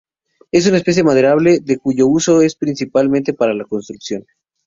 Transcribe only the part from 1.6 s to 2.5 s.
cuyo uso